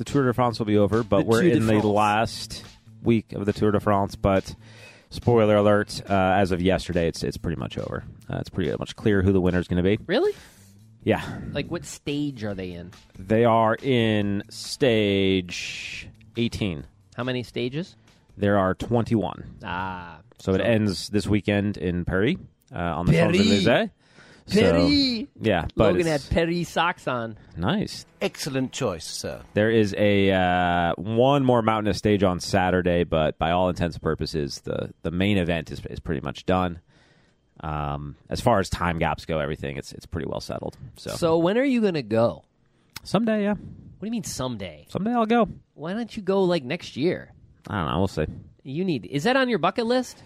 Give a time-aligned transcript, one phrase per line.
[0.00, 2.64] the Tour de France will be over, but The we're in the last
[3.02, 4.16] week of the Tour de France.
[4.16, 4.54] But
[5.10, 8.02] spoiler alert: uh, as of yesterday, it's it's pretty much over.
[8.28, 10.02] Uh, it's pretty much clear who the winner is going to be.
[10.06, 10.32] Really?
[11.02, 11.22] Yeah,
[11.52, 12.90] Like, what stage are they in?
[13.18, 16.84] they are in stage eighteen.
[17.16, 17.94] How many stages?
[18.38, 19.56] There are twenty-one.
[19.62, 20.18] Ah.
[20.38, 22.36] So, it ends this weekend in Paris
[22.74, 23.12] uh, on the.
[23.12, 23.90] Champs Elysees.
[24.50, 25.26] Paris.
[25.40, 27.36] yeah, but Logan had it's Perry socks on.
[27.56, 28.06] nice.
[28.20, 29.40] Excellent choice, sir.
[29.54, 34.02] There is a uh, one more mountainous stage on Saturday, but by all intents and
[34.02, 36.80] purposes, the the main event is, is pretty much done.
[37.62, 40.76] Um, as far as time gaps go, everything it's it's pretty well settled.
[40.96, 42.44] So, So, when are you going to go?
[43.02, 44.86] someday, yeah, What do you mean someday?
[44.90, 45.48] someday I'll go.
[45.74, 47.32] Why don't you go like next year?
[47.68, 47.98] I don't know.
[47.98, 48.26] We'll see.
[48.62, 49.06] You need.
[49.06, 50.22] Is that on your bucket list?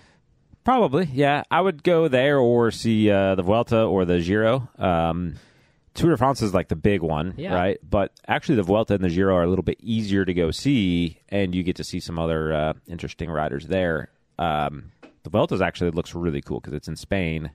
[0.65, 1.43] Probably, yeah.
[1.51, 4.69] I would go there or see uh, the Vuelta or the Giro.
[4.79, 5.35] Um,
[5.93, 7.55] Tour de France is like the big one, Yeah.
[7.55, 7.79] right?
[7.89, 11.19] But actually, the Vuelta and the Giro are a little bit easier to go see,
[11.29, 14.09] and you get to see some other uh, interesting riders there.
[14.39, 14.91] Um,
[15.23, 17.51] the Vuelta actually looks really cool because it's in Spain,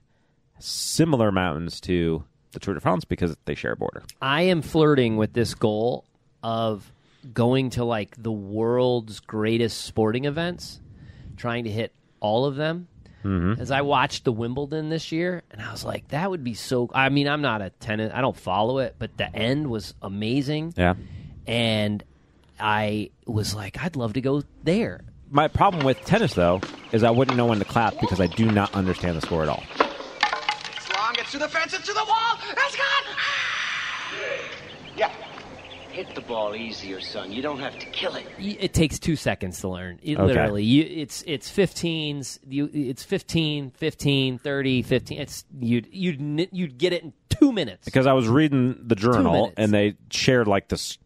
[0.58, 4.02] similar mountains to the Tour de France because they share a border.
[4.22, 6.04] I am flirting with this goal
[6.42, 6.90] of
[7.34, 10.80] going to like the world's greatest sporting events,
[11.36, 12.88] trying to hit all of them.
[13.24, 13.60] Mm-hmm.
[13.60, 16.90] As I watched the Wimbledon this year, and I was like, that would be so.
[16.94, 20.74] I mean, I'm not a tennis, I don't follow it, but the end was amazing.
[20.76, 20.94] Yeah.
[21.46, 22.02] And
[22.58, 25.02] I was like, I'd love to go there.
[25.30, 26.60] My problem with tennis, though,
[26.92, 29.48] is I wouldn't know when to clap because I do not understand the score at
[29.48, 29.62] all.
[29.78, 32.38] It's long, it's to the fence, it's to the wall.
[32.50, 33.16] It's gone.
[34.96, 35.12] Yeah.
[35.92, 37.32] Hit the ball easier, son.
[37.32, 38.26] You don't have to kill it.
[38.38, 39.98] It takes two seconds to learn.
[40.02, 40.26] It, Okay.
[40.26, 42.38] Literally, you, it's it's 15s.
[42.48, 45.20] You, it's 15, 15, 30, 15.
[45.20, 47.84] It's you'd you'd you'd get it in two minutes.
[47.86, 50.98] because I was reading the journal and they shared like this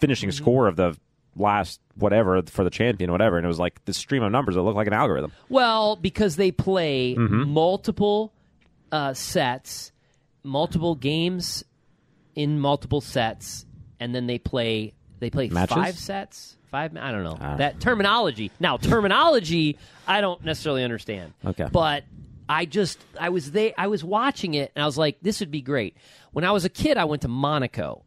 [0.00, 0.96] finishing score of the
[1.36, 4.62] last whatever for the champion, whatever, and it was like this stream of numbers that
[4.62, 5.32] looked like an algorithm.
[5.48, 7.48] Well, because they play Mm-hmm.
[7.50, 8.32] multiple
[8.92, 9.92] uh, sets,
[10.42, 11.64] multiple games
[12.34, 13.64] in multiple sets,
[14.00, 15.76] and then they play they play Matches?
[15.76, 16.56] five sets.
[16.70, 16.96] Five.
[16.96, 17.56] I don't know Ah.
[17.56, 18.50] that terminology.
[18.58, 19.78] Now, terminology,
[20.08, 21.32] I don't necessarily understand.
[21.46, 21.68] Okay.
[21.72, 22.04] but
[22.48, 23.72] I just I was there.
[23.78, 25.96] I was watching it, and I was like, this would be great.
[26.32, 28.02] When I was a kid, I went to Monaco.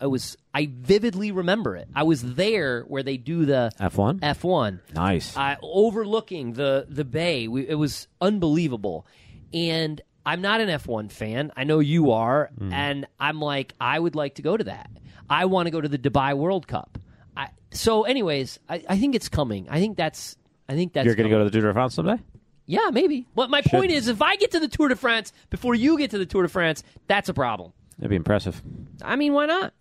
[0.00, 1.88] I was I vividly remember it.
[1.94, 4.18] I was there where they do the F1?
[4.22, 5.34] F one Nice.
[5.36, 7.48] uh, overlooking the the bay.
[7.48, 9.06] We, it was unbelievable,
[9.52, 11.52] and I'm not an F1 fan.
[11.56, 14.90] I know you are, and I'm like, I would like to go to that.
[15.30, 16.98] I want to go to the Dubai World Cup.
[17.36, 19.66] I, so, anyways, I, I think it's coming.
[19.70, 20.36] I think that's.
[20.68, 21.06] I think that's.
[21.06, 22.22] You're going to go to the Tour de France someday?
[22.66, 23.26] Yeah, maybe.
[23.34, 26.10] But my point is, if I get to the Tour de France before you get
[26.12, 27.72] to the Tour de France, that's a problem.
[27.98, 28.62] That'd be impressive.
[29.02, 29.74] I mean, why not?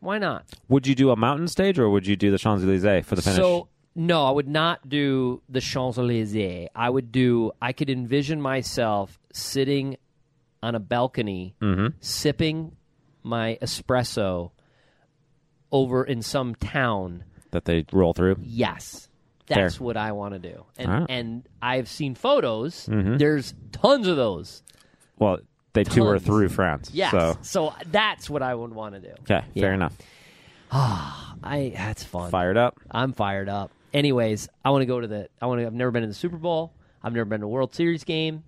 [0.00, 0.44] Why not?
[0.68, 3.22] Would you do a mountain stage or would you do the Champs Elysees for the
[3.22, 3.36] finish?
[3.38, 6.68] So no, I would not do the Champs Elysees.
[6.74, 7.52] I would do.
[7.62, 9.96] I could envision myself sitting
[10.62, 11.96] on a balcony, Mm-hmm.
[12.00, 12.76] sipping
[13.22, 14.50] my espresso
[15.74, 17.24] over in some town.
[17.50, 18.36] that they roll through.
[18.40, 19.08] Yes,
[19.46, 19.64] Fair.
[19.64, 20.64] that's what I want to do.
[20.78, 21.06] And right.
[21.08, 22.86] and I've seen photos.
[22.86, 23.16] Mm-hmm.
[23.18, 24.62] There's tons of those.
[25.18, 25.38] Well,
[25.72, 26.90] they tour through France.
[26.94, 29.12] Yes, So, so, that's what I would want to do.
[29.22, 29.62] okay, Yeah.
[29.62, 29.96] fair enough.
[30.70, 32.30] Ah, I that's fun.
[32.30, 32.78] Fired up.
[32.90, 33.70] I'm fired up.
[33.92, 35.28] Anyways, I want to go to the.
[35.42, 35.66] I want to.
[35.66, 36.72] I've never been to the Super Bowl.
[37.02, 38.42] I've never been to a World Series game.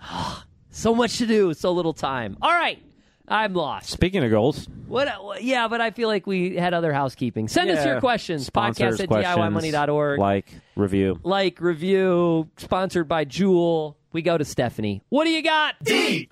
[0.70, 2.36] so much to do, so little time.
[2.40, 2.82] All right,
[3.26, 3.88] I'm lost.
[3.90, 5.08] Speaking of goals, What?
[5.08, 7.48] Uh, what- Yeah, but I feel like we had other housekeeping.
[7.48, 8.46] Send us your questions.
[8.46, 10.18] sponsors, Podcast at questions, DIYmoney.org.
[10.18, 10.46] Like,
[10.76, 11.18] review.
[11.22, 13.96] like, review, sponsored by Jewel.
[14.12, 15.02] We go to Stephanie.
[15.08, 15.74] What do you got?
[15.84, 16.28] DIY.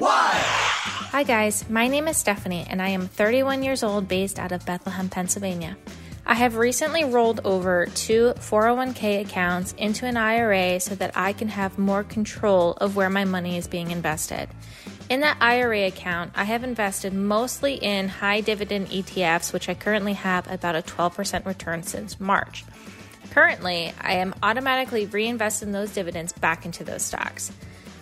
[0.00, 1.68] Hi, guys.
[1.68, 5.76] My name is Stephanie, and I am 31 years old based out of Bethlehem, Pennsylvania.
[6.24, 11.48] I have recently rolled over two 401k accounts into an IRA so that I can
[11.48, 14.48] have more control of where my money is being invested.
[15.08, 20.14] In that IRA account, I have invested mostly in high dividend ETFs, which I currently
[20.14, 22.64] have about a 12% return since March.
[23.30, 27.52] Currently, I am automatically reinvesting those dividends back into those stocks.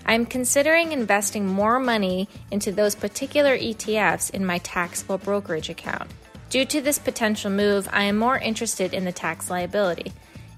[0.07, 6.11] I'm considering investing more money into those particular ETFs in my taxable brokerage account.
[6.49, 10.13] Due to this potential move, I am more interested in the tax liability.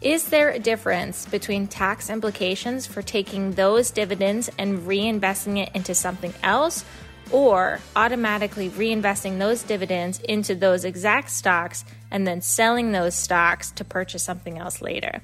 [0.07, 5.97] Is there a difference between tax implications for taking those dividends and reinvesting it into
[5.97, 6.85] something else,
[7.33, 13.85] or automatically reinvesting those dividends into those exact stocks and then selling those stocks to
[13.85, 15.23] purchase something else later?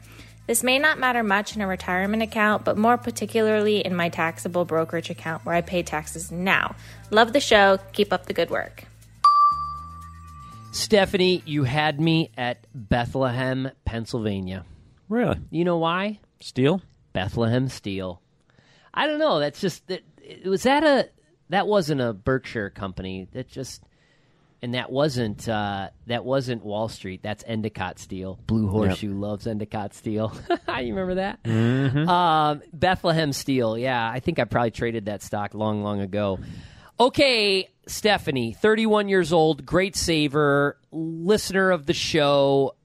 [0.48, 4.64] This may not matter much in a retirement account, but more particularly in my taxable
[4.64, 6.74] brokerage account where I pay taxes now.
[7.12, 7.78] Love the show.
[7.92, 8.82] Keep up the good work.
[10.72, 14.64] Stephanie, you had me at Bethlehem, Pennsylvania.
[15.12, 15.38] Really?
[15.50, 16.20] You know why?
[16.40, 16.80] Steel?
[17.12, 18.22] Bethlehem Steel.
[18.94, 19.40] I don't know.
[19.40, 20.00] That's just that.
[20.46, 21.10] Was that a?
[21.50, 23.28] That wasn't a Berkshire company.
[23.32, 23.82] That just.
[24.62, 27.20] And that wasn't uh, that wasn't Wall Street.
[27.22, 28.38] That's Anacott Steel.
[28.46, 30.32] Blue Horseshoe loves Anacott Steel.
[30.48, 31.42] you remember that?
[31.42, 32.08] Mm-hmm.
[32.08, 33.76] Um, Bethlehem Steel.
[33.76, 36.38] Yeah, I think I probably traded that stock long, long ago.
[37.00, 42.76] Okay, Stephanie, 31 years old, great saver, listener of the show,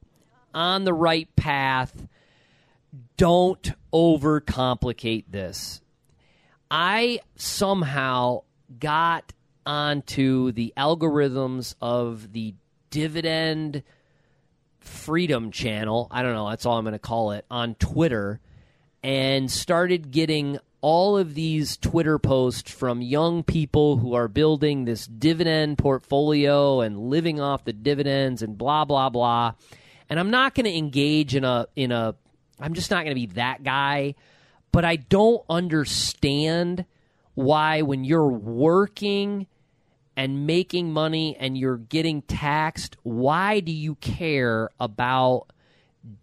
[0.55, 1.93] on the right path.
[3.17, 5.81] Don't overcomplicate this.
[6.69, 8.43] I somehow
[8.79, 9.33] got
[9.65, 12.53] onto the algorithms of the
[12.89, 13.83] dividend
[14.79, 16.07] freedom channel.
[16.11, 18.39] I don't know, that's all I'm going to call it on Twitter
[19.03, 25.07] and started getting all of these Twitter posts from young people who are building this
[25.07, 29.53] dividend portfolio and living off the dividends and blah blah blah.
[30.09, 32.15] And I'm not going to engage in a in a
[32.59, 34.15] I'm just not going to be that guy,
[34.71, 36.85] but I don't understand
[37.35, 39.47] why when you're working
[40.15, 45.45] and making money and you're getting taxed, why do you care about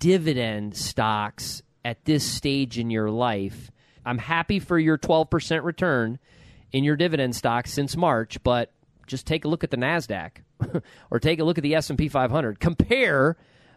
[0.01, 3.71] dividend stocks at this stage in your life?
[4.05, 6.19] I'm happy for your 12% return
[6.73, 8.73] in your dividend stocks since March, but
[9.07, 10.39] just take a look at the Nasdaq
[11.11, 12.59] or take a look at the S&P 500.
[12.59, 13.37] Compare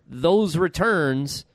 [0.09, 1.45] those returns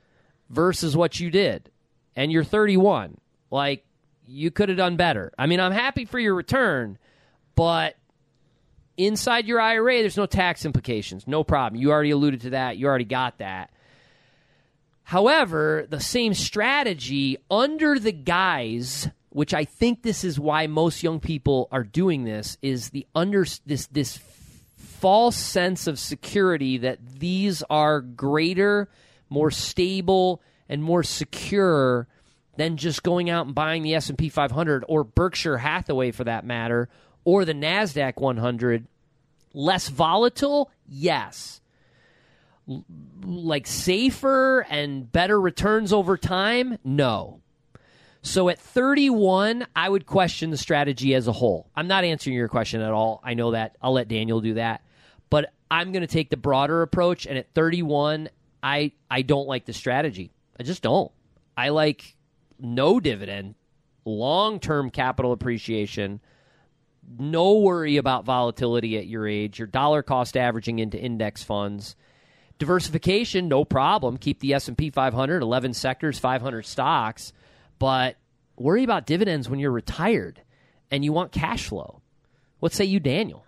[0.53, 1.71] versus what you did.
[2.15, 3.19] And you're 31.
[3.51, 3.85] Like
[4.27, 5.33] you could have done better.
[5.37, 6.99] I mean, I'm happy for your return,
[7.55, 7.97] but
[8.97, 11.27] inside your IRA there's no tax implications.
[11.27, 11.81] No problem.
[11.81, 12.77] You already alluded to that.
[12.77, 13.71] You already got that.
[15.05, 21.19] However, the same strategy under the guise, which I think this is why most young
[21.19, 24.21] people are doing this, is the under this this
[24.77, 28.89] false sense of security that these are greater,
[29.33, 32.07] more stable, and more secure
[32.57, 36.89] than just going out and buying the S&P 500 or Berkshire Hathaway for that matter
[37.25, 38.87] or the Nasdaq 100.
[39.55, 40.71] Less volatile?
[40.87, 41.63] Yes
[43.25, 46.79] like safer and better returns over time?
[46.85, 47.41] No.
[48.23, 51.69] So at 31, I would question the strategy as a whole.
[51.75, 53.21] I'm not answering your question at all.
[53.25, 53.77] I know that.
[53.83, 54.83] I'll let Daniel do that.
[55.29, 58.29] But I'm going to take the broader approach and at 31,
[58.63, 60.31] I I don't like the strategy.
[60.59, 61.11] I just don't.
[61.57, 62.17] I like
[62.59, 63.55] no dividend,
[64.05, 66.21] long-term capital appreciation,
[67.19, 71.97] no worry about volatility at your age, your dollar cost averaging into index funds
[72.63, 74.17] Diversification, no problem.
[74.19, 77.33] Keep the S&P 500, 11 sectors, 500 stocks,
[77.81, 78.15] but
[78.57, 80.41] worry about dividends when you're retired
[80.89, 82.03] and you want cash flow.
[82.61, 83.45] What say you, Daniel?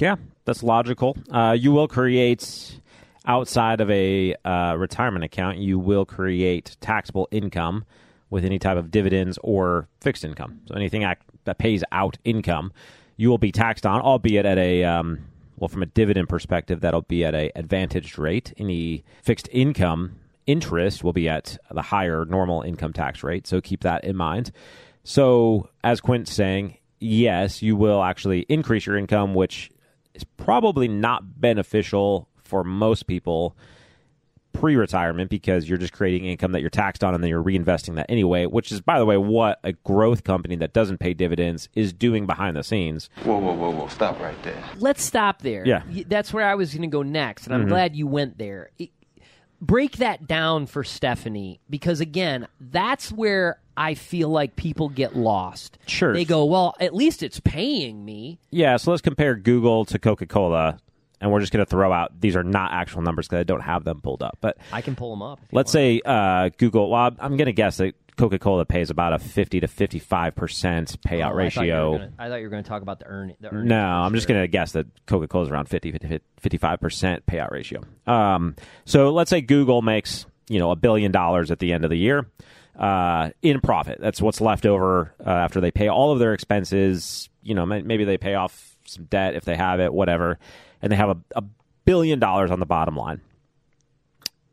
[0.00, 1.16] Yeah, that's logical.
[1.30, 2.80] Uh, you will create
[3.28, 7.84] outside of a uh, retirement account, you will create taxable income
[8.30, 10.60] with any type of dividends or fixed income.
[10.66, 11.06] So anything
[11.44, 12.72] that pays out income,
[13.16, 15.20] you will be taxed on, albeit at a um,
[15.58, 18.52] well, from a dividend perspective, that'll be at a advantaged rate.
[18.56, 23.46] Any fixed income interest will be at the higher normal income tax rate.
[23.46, 24.50] So keep that in mind.
[25.04, 29.70] So, as Quint's saying, yes, you will actually increase your income, which
[30.14, 33.56] is probably not beneficial for most people
[34.52, 37.94] pre retirement because you're just creating income that you're taxed on and then you're reinvesting
[37.96, 41.68] that anyway, which is, by the way, what a growth company that doesn't pay dividends
[41.74, 43.08] is doing behind the scenes.
[43.22, 43.88] Whoa, whoa, whoa, whoa.
[43.88, 44.62] Stop right there.
[44.78, 45.64] Let's stop there.
[45.66, 45.82] Yeah.
[46.06, 47.70] That's where I was going to go next, and I'm mm-hmm.
[47.70, 48.70] glad you went there.
[48.78, 48.90] It,
[49.60, 55.78] break that down for Stephanie because, again, that's where I feel like people get lost.
[55.86, 56.12] Sure.
[56.12, 58.40] They go, well, at least it's paying me.
[58.50, 60.78] Yeah, so let's compare Google to Coca Cola
[61.20, 63.60] and we're just going to throw out these are not actual numbers because I don't
[63.60, 64.38] have them pulled up.
[64.40, 65.40] But I can pull them up.
[65.52, 66.90] Let's say uh, Google.
[66.90, 71.00] Well, I'm going to guess that Coca Cola pays about a 50 to 55 percent
[71.02, 72.10] payout oh, ratio.
[72.18, 73.68] I thought you were going to talk about the, earn, the earnings.
[73.68, 77.50] No, I'm just going to guess that Coca Cola is around 50 55 percent payout
[77.50, 77.82] ratio.
[78.06, 81.90] Um, so let's say Google makes you know a billion dollars at the end of
[81.90, 82.26] the year.
[82.76, 83.98] Uh, in profit.
[84.00, 87.28] That's what's left over uh, after they pay all of their expenses.
[87.42, 90.38] You know, maybe they pay off some debt if they have it, whatever
[90.82, 91.44] and they have a, a
[91.84, 93.20] billion dollars on the bottom line.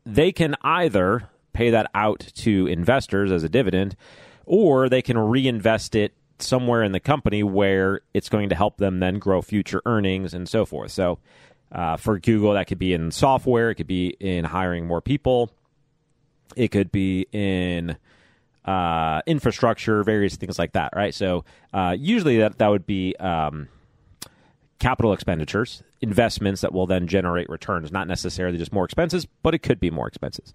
[0.04, 3.96] They can either pay that out to investors as a dividend,
[4.44, 9.00] or they can reinvest it somewhere in the company where it's going to help them
[9.00, 10.92] then grow future earnings and so forth.
[10.92, 11.18] So,
[11.72, 15.50] uh, for Google, that could be in software, it could be in hiring more people,
[16.54, 17.96] it could be in
[18.64, 21.14] uh, infrastructure, various things like that, right?
[21.14, 23.68] So, uh, usually that, that would be um,
[24.78, 29.60] capital expenditures, investments that will then generate returns, not necessarily just more expenses, but it
[29.60, 30.52] could be more expenses.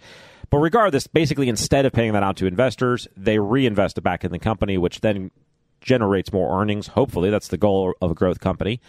[0.50, 4.32] But regardless, basically, instead of paying that out to investors, they reinvest it back in
[4.32, 5.32] the company, which then
[5.80, 6.88] generates more earnings.
[6.88, 8.80] Hopefully, that's the goal of a growth company.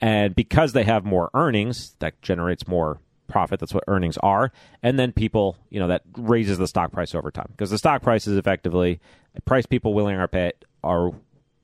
[0.00, 3.60] And because they have more earnings, that generates more profit.
[3.60, 4.52] That's what earnings are.
[4.82, 8.02] And then people, you know, that raises the stock price over time because the stock
[8.02, 9.00] price is effectively
[9.34, 10.52] a price people willing are pay
[10.84, 11.12] are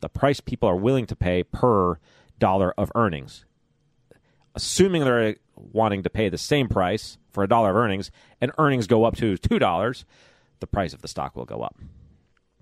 [0.01, 1.99] the price people are willing to pay per
[2.39, 3.45] dollar of earnings.
[4.55, 8.87] Assuming they're wanting to pay the same price for a dollar of earnings and earnings
[8.87, 10.05] go up to $2,
[10.61, 11.77] the price of the stock will go up.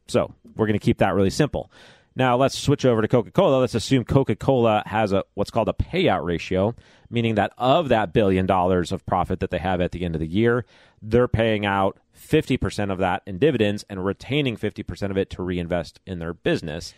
[0.08, 1.70] So, we're going to keep that really simple.
[2.16, 3.58] Now let's switch over to Coca-Cola.
[3.60, 6.74] Let's assume Coca-Cola has a what's called a payout ratio,
[7.10, 10.20] meaning that of that billion dollars of profit that they have at the end of
[10.20, 10.64] the year,
[11.02, 16.00] they're paying out 50% of that in dividends and retaining 50% of it to reinvest
[16.06, 16.94] in their business.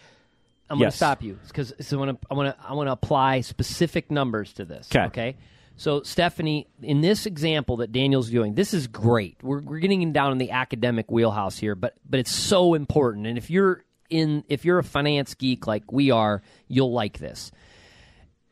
[0.71, 0.95] I'm going Yes.
[0.95, 3.41] to stop you because so I want to I want to I want to apply
[3.41, 4.89] specific numbers to this.
[4.89, 5.01] 'Kay.
[5.07, 5.37] Okay.
[5.77, 9.37] So Stephanie, in this example that Daniel's doing, this is great.
[9.43, 13.27] We're we're getting down in the academic wheelhouse here, but but it's so important.
[13.27, 17.51] And if you're in if you're a finance geek like we are, you'll like this.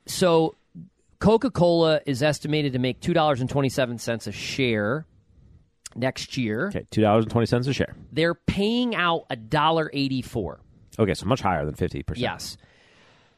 [0.07, 0.55] So
[1.19, 5.05] Coca-Cola is estimated to make two dollars and twenty seven cents a share
[5.97, 6.69] next year.
[6.69, 7.97] Okay, $2.20 a share.
[8.13, 10.61] They're paying out a dollar eighty four.
[10.99, 12.15] Okay, so much higher than 50%.
[12.17, 12.57] Yes.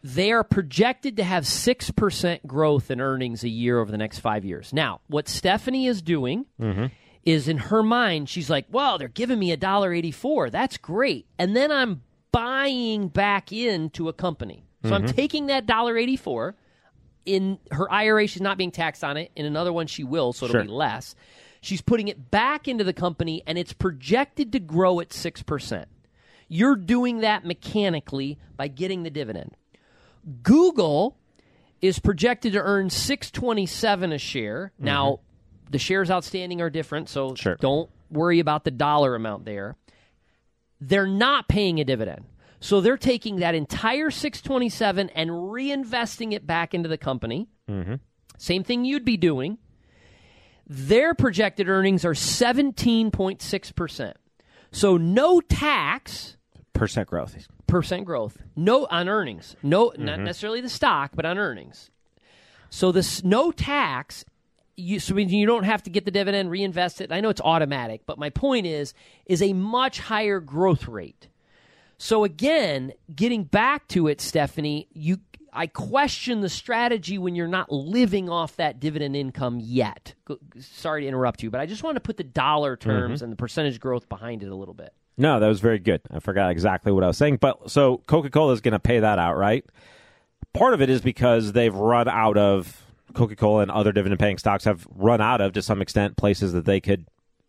[0.04, 4.44] They are projected to have 6% growth in earnings a year over the next five
[4.44, 4.72] years.
[4.72, 6.86] Now, what Stephanie is doing mm-hmm.
[7.24, 10.50] is in her mind, she's like, well, they're giving me a dollar eighty-four.
[10.50, 11.26] That's great.
[11.38, 14.64] And then I'm buying back into a company.
[14.84, 15.16] So I'm mm-hmm.
[15.16, 16.54] taking that dollar eighty-four.
[17.26, 19.32] In her IRA, she's not being taxed on it.
[19.36, 21.14] In another one, she will, so it'll be less.
[21.60, 25.84] She's putting it back into the company, and it's projected to grow at 6%.
[26.48, 29.54] You're doing that mechanically by getting the dividend.
[30.42, 31.16] Google
[31.80, 34.72] is projected to earn 627 a share.
[34.78, 35.70] Now, mm-hmm.
[35.70, 37.56] the shares outstanding are different, so Sure.
[37.60, 39.76] don't worry about the dollar amount there.
[40.80, 42.24] They're not paying a dividend.
[42.60, 47.48] So they're taking that entire 627 and reinvesting it back into the company.
[47.70, 47.94] Mm-hmm.
[48.36, 49.58] Same thing you'd be doing.
[50.66, 54.12] Their projected earnings are 17.6%.
[54.70, 56.36] So no tax
[56.78, 57.36] Percent growth.
[57.66, 58.38] percent growth.
[58.56, 59.56] No on earnings.
[59.62, 60.24] No, not mm-hmm.
[60.24, 61.90] necessarily the stock, but on earnings.
[62.70, 64.24] So this no tax.
[64.80, 67.10] You, so you don't have to get the dividend, reinvest it.
[67.10, 68.94] I know it's automatic, but my point is,
[69.26, 71.26] is a much higher growth rate.
[71.98, 75.18] So again, getting back to it, Stephanie, you,
[75.52, 80.14] I question the strategy when you're not living off that dividend income yet.
[80.60, 82.88] Sorry to interrupt you, but I just want to put the dollar mm-hmm.
[82.88, 84.94] terms and the percentage growth behind it a little bit.
[85.18, 86.00] No, that was very good.
[86.10, 87.38] I forgot exactly what I was saying.
[87.38, 89.64] But so Coca Cola is going to pay that out, right?
[90.54, 92.84] Part of it is because they've run out of
[93.14, 96.52] Coca Cola and other dividend paying stocks have run out of, to some extent, places
[96.52, 97.06] that they could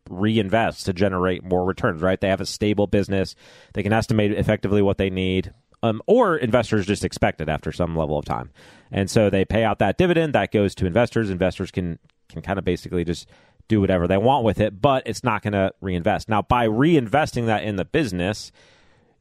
[0.09, 2.19] reinvest to generate more returns, right?
[2.19, 3.35] They have a stable business.
[3.73, 5.53] They can estimate effectively what they need.
[5.81, 8.49] Um, or investors just expect it after some level of time.
[8.91, 11.29] And so they pay out that dividend that goes to investors.
[11.29, 13.27] Investors can can kind of basically just
[13.69, 16.27] do whatever they want with it, but it's not going to reinvest.
[16.27, 18.51] Now, by reinvesting that in the business,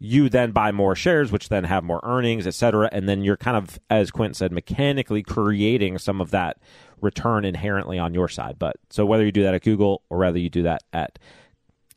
[0.01, 2.89] you then buy more shares, which then have more earnings, et cetera.
[2.91, 6.57] And then you're kind of, as Quint said, mechanically creating some of that
[7.01, 8.59] return inherently on your side.
[8.59, 11.19] But so whether you do that at Google or whether you do that at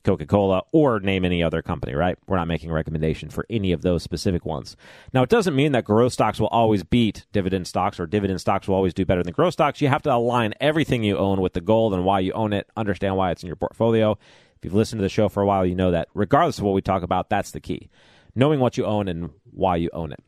[0.04, 2.18] Coca Cola or name any other company, right?
[2.28, 4.76] We're not making a recommendation for any of those specific ones.
[5.14, 8.68] Now, it doesn't mean that growth stocks will always beat dividend stocks or dividend stocks
[8.68, 9.82] will always do better than growth stocks.
[9.82, 12.68] You have to align everything you own with the goal and why you own it,
[12.76, 14.18] understand why it's in your portfolio.
[14.58, 16.74] If you've listened to the show for a while, you know that regardless of what
[16.74, 17.90] we talk about, that's the key.
[18.36, 20.20] Knowing what you own and why you own it.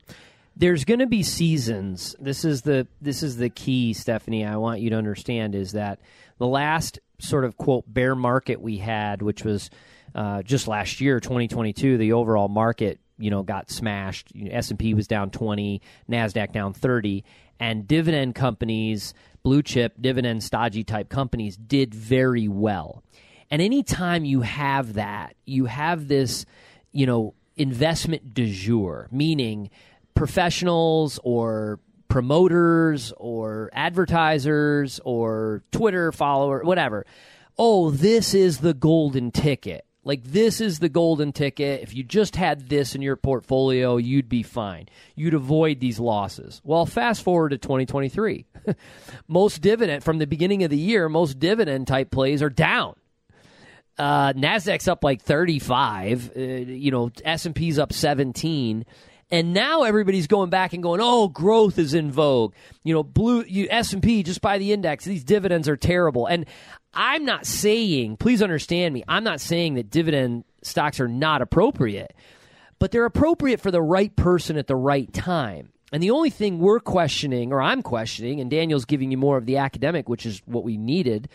[0.56, 2.14] there's going to be seasons.
[2.20, 4.44] This is the this is the key, Stephanie.
[4.44, 6.00] I want you to understand is that
[6.38, 9.70] the last sort of quote bear market we had, which was
[10.14, 14.32] uh, just last year, 2022, the overall market you know got smashed.
[14.50, 17.24] S and P was down 20, Nasdaq down 30,
[17.60, 23.02] and dividend companies, blue chip dividend stodgy type companies, did very well.
[23.50, 26.46] And anytime you have that, you have this,
[26.92, 29.70] you know, investment du jour, meaning
[30.14, 37.06] professionals or promoters or advertisers or Twitter follower, whatever.
[37.58, 39.84] Oh, this is the golden ticket.
[40.06, 41.82] Like, this is the golden ticket.
[41.82, 44.88] If you just had this in your portfolio, you'd be fine.
[45.14, 46.60] You'd avoid these losses.
[46.62, 48.44] Well, fast forward to 2023.
[49.28, 52.96] most dividend, from the beginning of the year, most dividend type plays are down.
[53.96, 56.32] Uh, Nasdaq's up like 35.
[56.36, 58.84] Uh, you know, S&P's up 17.
[59.30, 63.44] And now everybody's going back and going, "Oh, growth is in vogue." You know, blue
[63.46, 65.04] you S&P just buy the index.
[65.04, 66.26] These dividends are terrible.
[66.26, 66.46] And
[66.94, 72.14] I'm not saying, please understand me, I'm not saying that dividend stocks are not appropriate,
[72.78, 75.70] but they're appropriate for the right person at the right time.
[75.92, 79.46] And the only thing we're questioning, or I'm questioning, and Daniel's giving you more of
[79.46, 81.28] the academic, which is what we needed,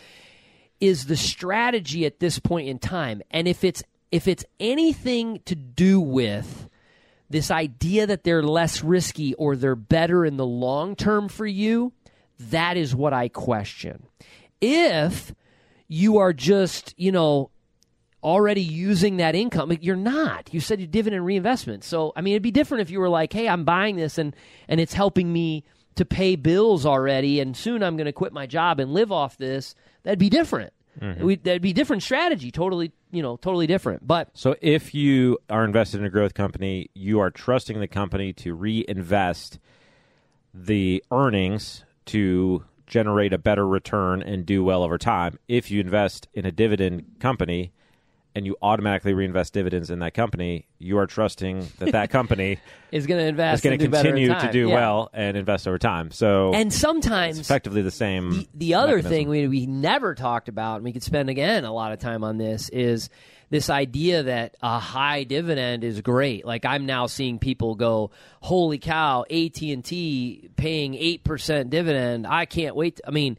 [0.79, 3.21] is the strategy at this point in time.
[3.31, 6.68] And if it's if it's anything to do with
[7.29, 11.93] this idea that they're less risky or they're better in the long term for you,
[12.39, 14.07] that is what I question.
[14.61, 15.33] If
[15.87, 17.51] you are just, you know,
[18.23, 19.75] already using that income.
[19.81, 20.53] You're not.
[20.53, 21.83] You said you dividend reinvestment.
[21.83, 24.35] So, I mean, it'd be different if you were like, hey, I'm buying this and,
[24.67, 25.63] and it's helping me
[25.95, 29.37] to pay bills already, and soon I'm going to quit my job and live off
[29.37, 29.75] this.
[30.03, 30.71] That'd be different.
[31.01, 31.25] Mm-hmm.
[31.25, 34.05] We, that'd be different strategy, totally, you know, totally different.
[34.05, 38.33] But so if you are invested in a growth company, you are trusting the company
[38.33, 39.59] to reinvest
[40.53, 45.37] the earnings to generate a better return and do well over time.
[45.47, 47.71] If you invest in a dividend company
[48.35, 52.59] and you automatically reinvest dividends in that company, you are trusting that that company
[52.91, 54.75] is going to invest, is going to continue to do yeah.
[54.75, 56.11] well and invest over time.
[56.11, 58.31] So, and sometimes effectively the same.
[58.31, 59.11] The, the other mechanism.
[59.11, 62.23] thing we we never talked about, and we could spend again a lot of time
[62.23, 63.09] on this, is
[63.49, 66.45] this idea that a high dividend is great.
[66.45, 72.27] Like I'm now seeing people go, "Holy cow, AT&T paying 8% dividend.
[72.27, 73.37] I can't wait." To, I mean,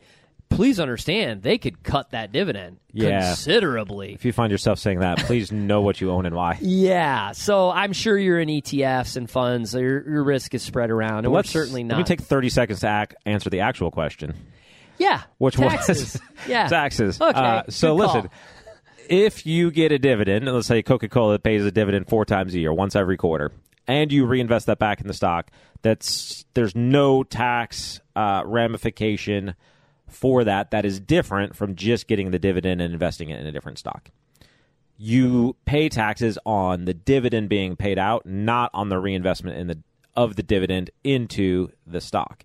[0.51, 3.29] please understand they could cut that dividend yeah.
[3.29, 4.13] considerably.
[4.13, 6.59] If you find yourself saying that, please know what you own and why.
[6.61, 9.75] Yeah, so I'm sure you're in ETFs and funds.
[9.75, 11.97] Your, your risk is spread around, and we're certainly not.
[11.97, 14.35] Let me take 30 seconds to ac- answer the actual question.
[14.99, 16.13] Yeah, which taxes.
[16.13, 17.19] was yeah taxes.
[17.19, 18.29] Okay, uh, so listen,
[19.09, 22.59] if you get a dividend, let's say Coca Cola pays a dividend four times a
[22.61, 23.51] year, once every quarter,
[23.87, 29.55] and you reinvest that back in the stock, that's there's no tax uh, ramification
[30.11, 30.71] for that.
[30.71, 34.11] That is different from just getting the dividend and investing it in a different stock.
[34.97, 39.79] You pay taxes on the dividend being paid out, not on the reinvestment in the
[40.17, 42.45] of the dividend into the stock.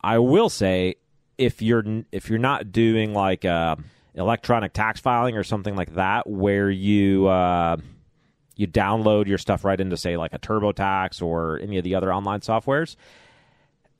[0.00, 0.96] I will say
[1.38, 3.76] if you're if you're not doing like uh,
[4.14, 7.76] electronic tax filing or something like that, where you uh,
[8.56, 12.12] you download your stuff right into say like a TurboTax or any of the other
[12.12, 12.96] online softwares,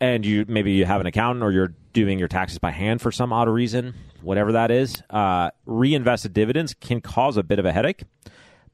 [0.01, 3.11] and you maybe you have an accountant or you're doing your taxes by hand for
[3.11, 7.73] some odd reason, whatever that is, uh, reinvested dividends can cause a bit of a
[7.73, 8.05] headache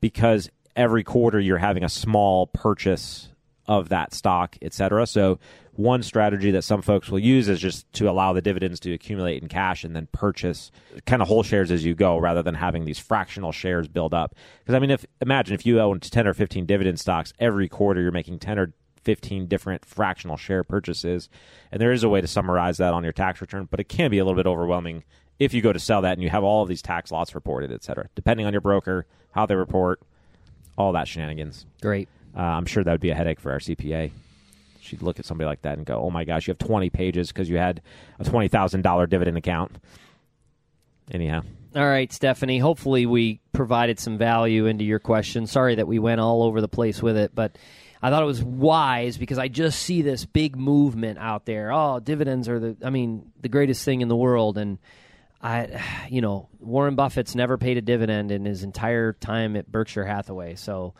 [0.01, 3.29] because every quarter you're having a small purchase
[3.67, 5.07] of that stock, et cetera.
[5.07, 5.39] So
[5.73, 9.43] one strategy that some folks will use is just to allow the dividends to accumulate
[9.43, 10.71] in cash and then purchase
[11.07, 14.35] kind of whole shares as you go rather than having these fractional shares build up.
[14.61, 18.03] Because I mean, if imagine if you own 10 or 15 dividend stocks every quarter,
[18.03, 18.73] you're making 10 or
[19.05, 21.29] 15 different fractional share purchases.
[21.71, 24.11] And there is a way to summarize that on your tax return, but it can
[24.11, 25.05] be a little bit overwhelming
[25.39, 27.73] if you go to sell that and you have all of these tax lots reported,
[27.73, 30.01] et cetera, depending on your broker, how they report,
[30.79, 31.67] all that shenanigans.
[31.81, 32.09] Great.
[32.37, 34.11] Uh, I'm sure that would be a headache for our CPA
[34.85, 37.29] she'd look at somebody like that and go, "Oh my gosh, you have 20 pages
[37.29, 37.81] because you had
[38.19, 39.73] a twenty thousand dollar dividend account."
[41.11, 41.43] Anyhow.
[41.75, 42.59] All right, Stephanie.
[42.59, 45.47] Hopefully, we provided some value into your question.
[45.47, 47.59] Sorry that we went all over the place with it, but
[48.05, 51.73] I thought it was wise because I just see this big movement out there.
[51.73, 54.59] Oh, dividends are the, I mean, the greatest thing in the world.
[54.59, 54.77] And
[55.41, 60.05] I, you know, Warren Buffett's never paid a dividend in his entire time at Berkshire
[60.05, 60.57] Hathaway.
[60.57, 60.93] So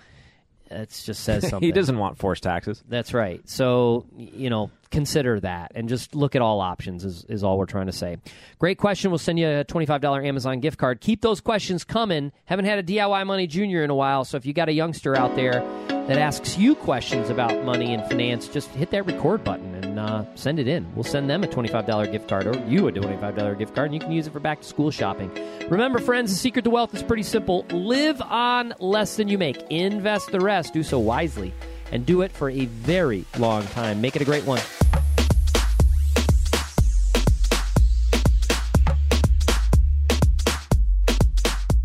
[0.71, 1.67] it just says something.
[1.67, 2.83] he doesn't want forced taxes.
[2.89, 3.47] That's right.
[3.47, 7.67] So, you know, consider that and just look at all options is, is all we're
[7.67, 8.17] trying to say.
[8.59, 9.11] Great question.
[9.11, 11.03] We'll send you a $25 Amazon gift card.
[11.03, 12.33] Keep those questions coming.
[12.47, 15.15] Haven't had a DIY Money Junior in a while, so if you got a youngster
[15.15, 15.61] out there
[16.07, 20.25] that asks you questions about money and finance, just hit that record button and uh,
[20.35, 20.87] send it in.
[20.95, 24.01] We'll send them a $25 gift card or you a $25 gift card, and you
[24.01, 25.31] can use it for back to school shopping.
[25.71, 29.57] Remember, friends, the secret to wealth is pretty simple live on less than you make,
[29.71, 31.55] invest the rest, do so wisely,
[31.91, 34.01] and do it for a very long time.
[34.01, 34.61] Make it a great one.